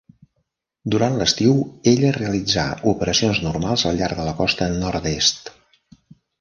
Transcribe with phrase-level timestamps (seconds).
[0.95, 1.59] Durant l'estiu,
[1.91, 5.57] ella realitzà operacions normals al llarg de la costa nord-est.